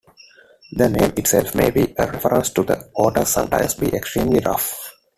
The 0.71 0.89
name 0.89 1.13
itself 1.15 1.53
may 1.53 1.69
be 1.69 1.93
a 1.95 2.07
reference 2.11 2.49
to 2.53 2.63
the 2.63 2.89
waters 2.95 3.29
sometimes 3.29 3.75
being 3.75 3.93
extremely 3.93 4.39
rough. 4.39 4.93